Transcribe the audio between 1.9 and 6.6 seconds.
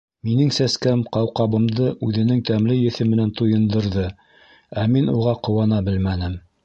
үҙенең тәмле еҫе менән туйындырҙы, ә мин уға ҡыуана белмәнем.